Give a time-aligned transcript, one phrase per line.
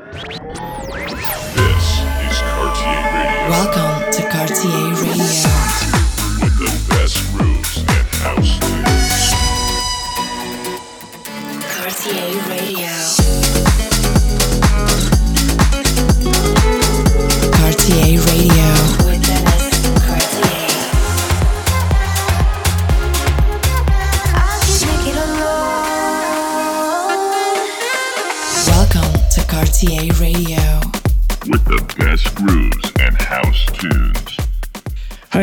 [0.00, 0.38] This is
[2.40, 3.50] Cartier Radio.
[3.50, 5.09] Welcome to Cartier Radio.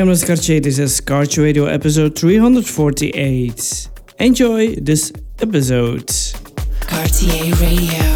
[0.07, 0.61] Cartier.
[0.61, 3.89] This is Cartier Radio episode 348.
[4.19, 5.11] Enjoy this
[5.41, 6.09] episode.
[6.79, 8.06] Cartier Radio.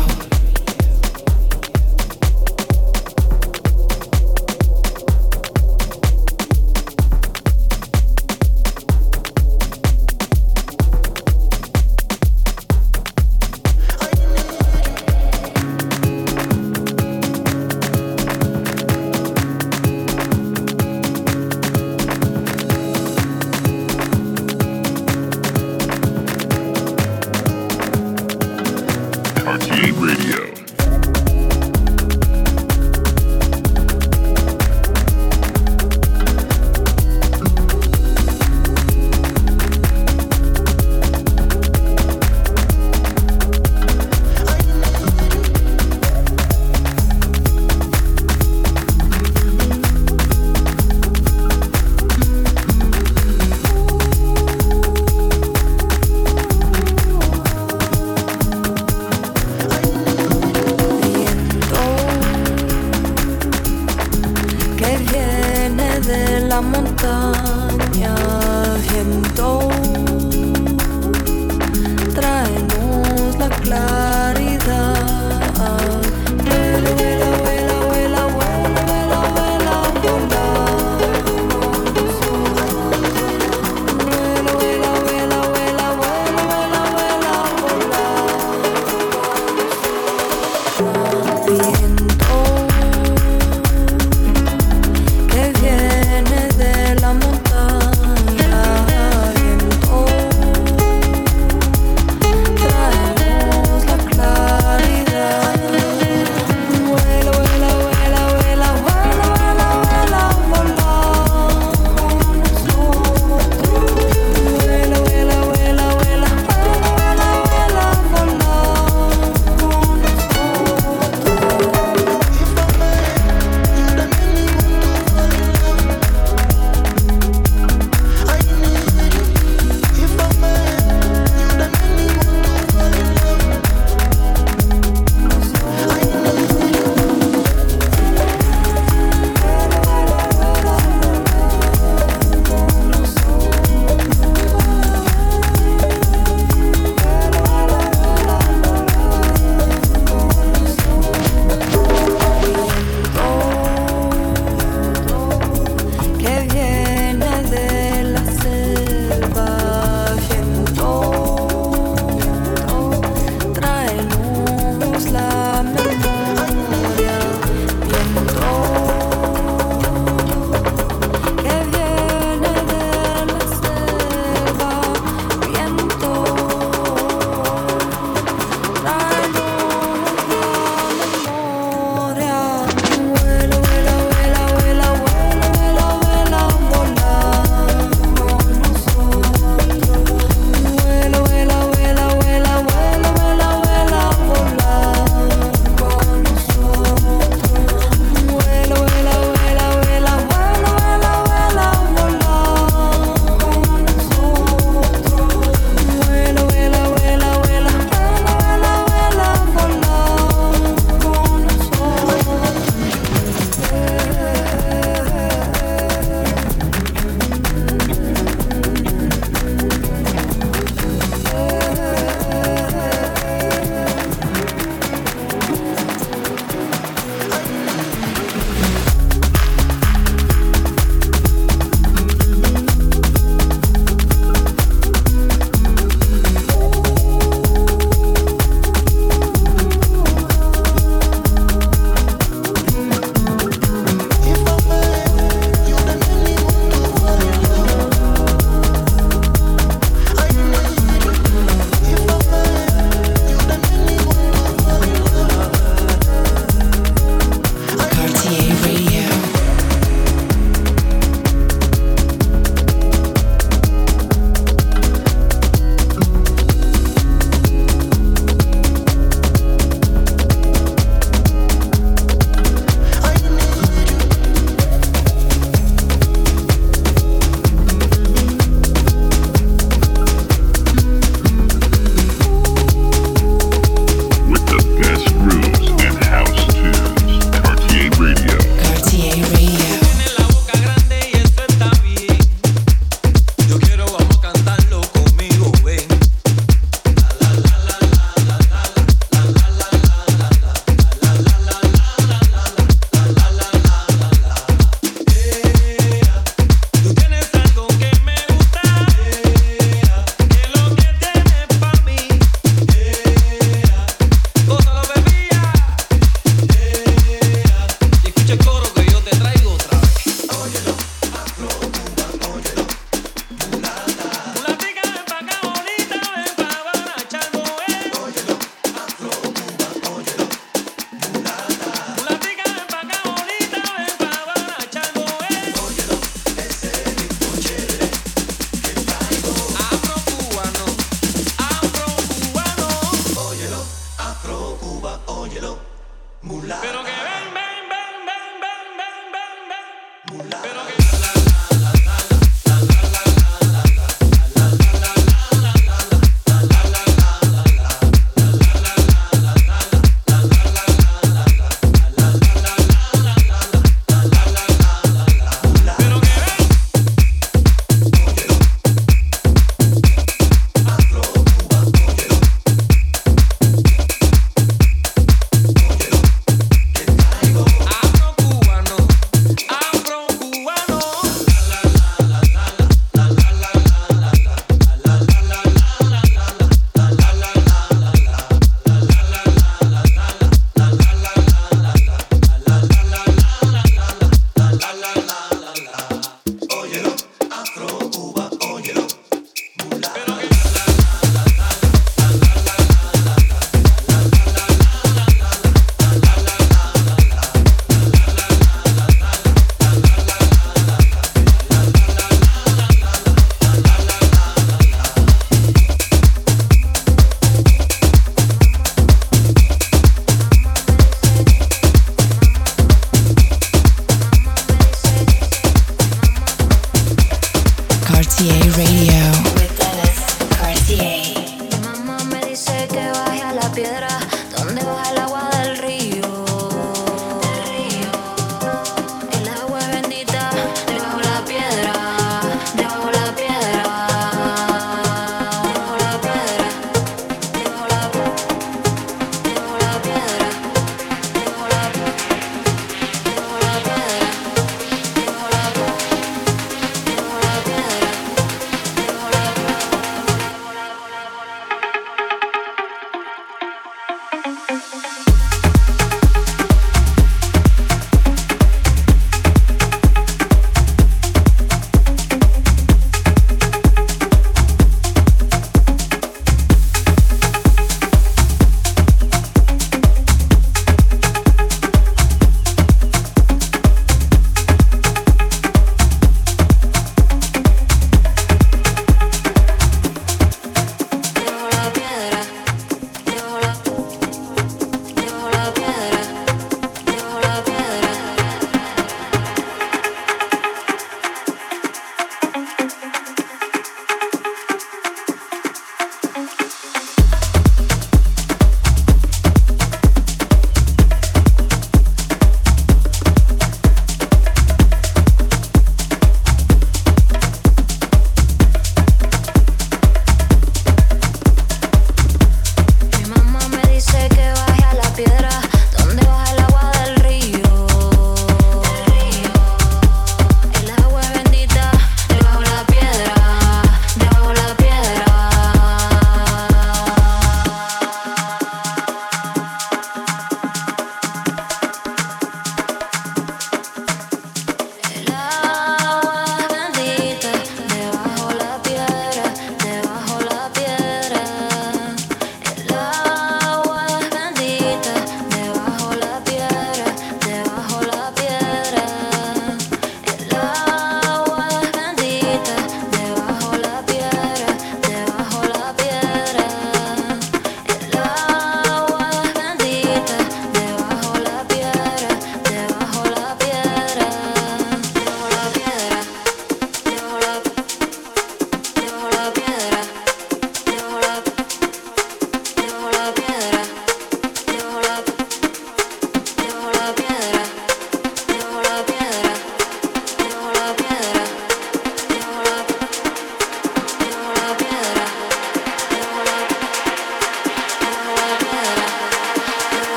[66.91, 68.16] montaña,
[68.89, 69.69] viento,
[72.13, 75.21] traemos la claridad.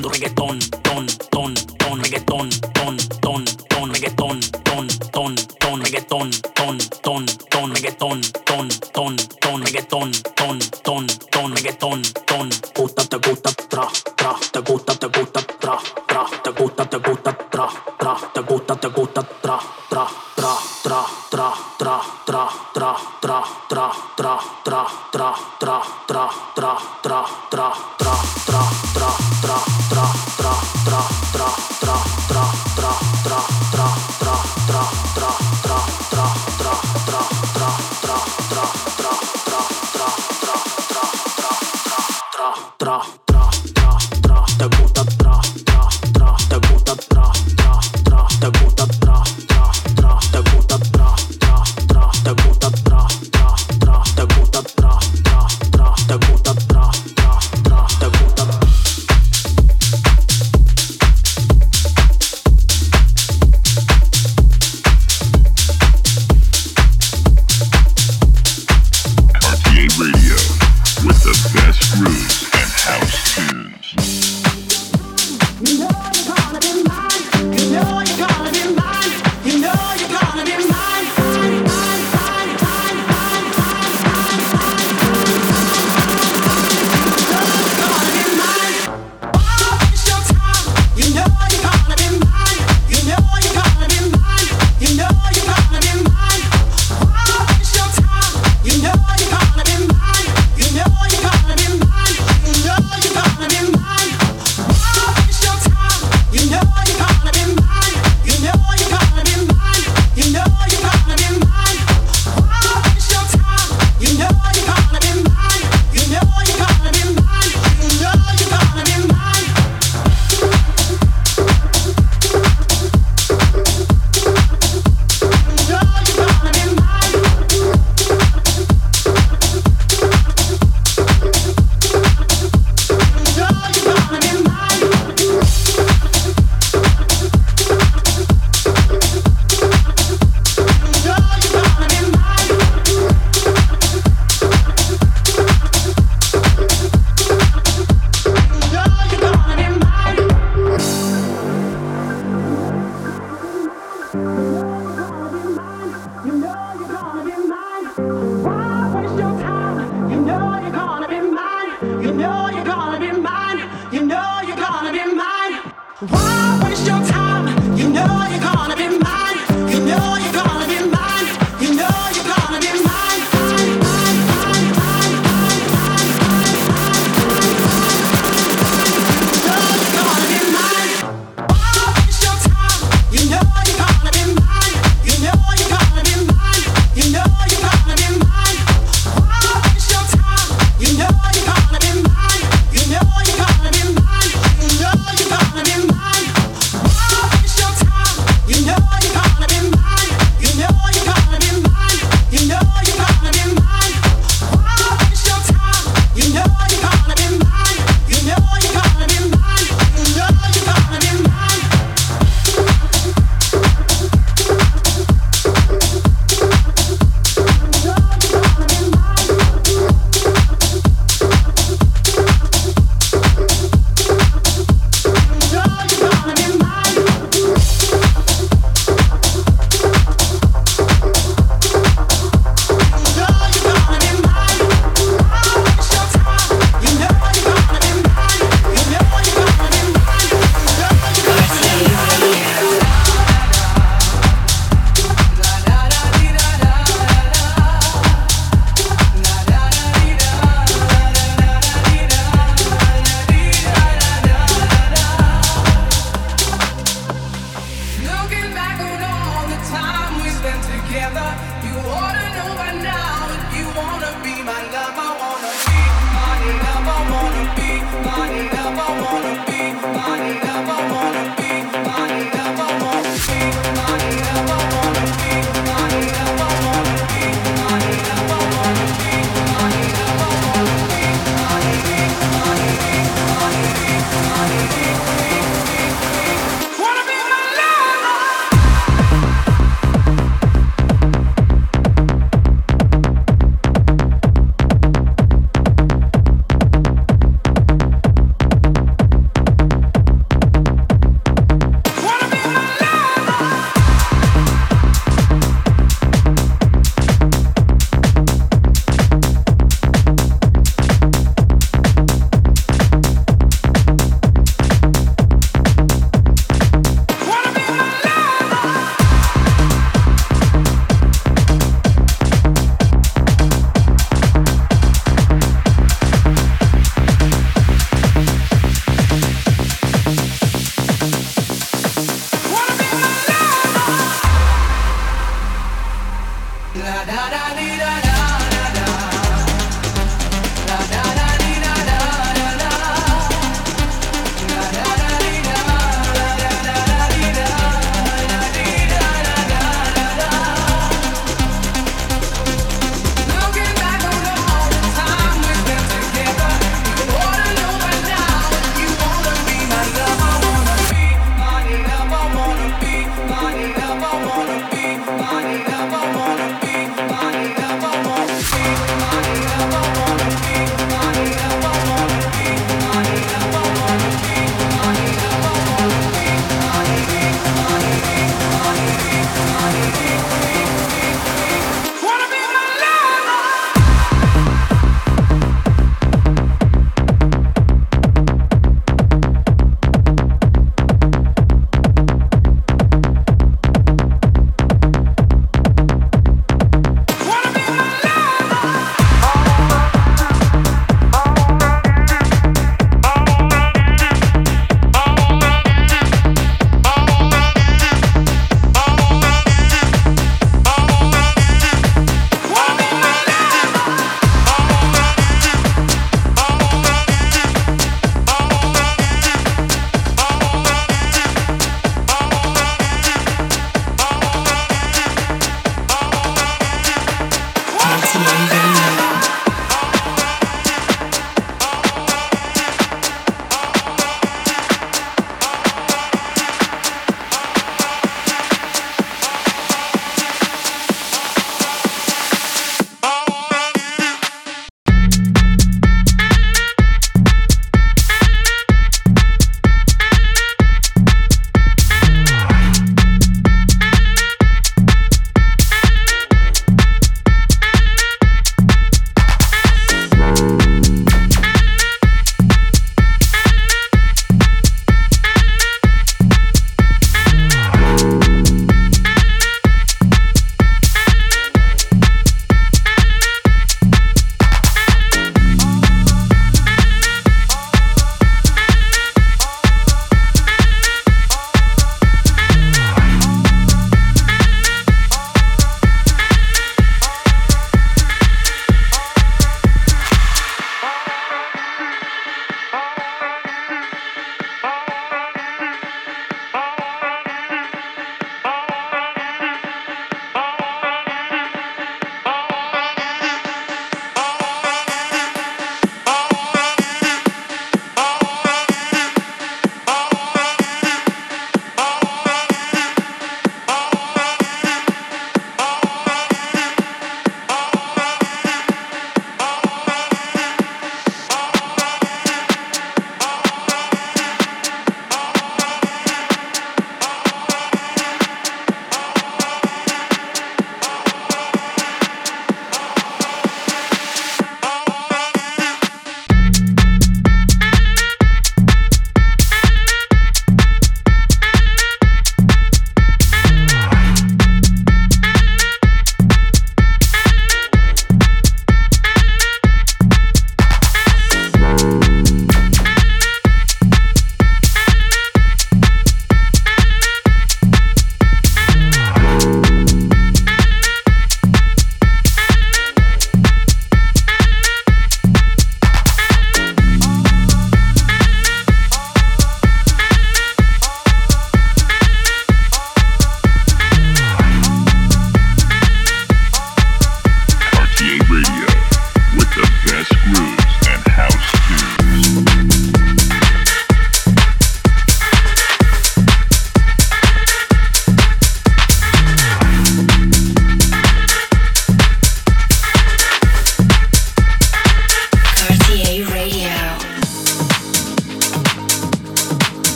[0.00, 6.78] escuchando reggaetón, ton, ton, ton, reggaetón, ton, ton, ton, reggaetón, ton, ton, ton, reggaetón, ton,
[7.02, 12.48] ton, ton, reggaetón, ton, ton, ton, reggaetón, ton, ton, ton, reggaetón, ton.
[12.74, 17.32] Gusta, te gusta, tra, tra, te gusta, te gusta, tra, tra, te gusta, te gusta,
[17.50, 23.44] tra, tra, te gusta, te gusta, tra, tra, tra, tra, tra, tra, tra, tra, tra,
[23.68, 24.99] tra, tra, tra.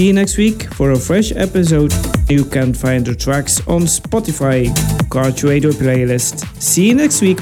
[0.00, 1.92] See you next week for a fresh episode.
[2.30, 4.68] You can find the tracks on Spotify,
[5.10, 6.46] Cartieradio playlist.
[6.58, 7.38] See you next week.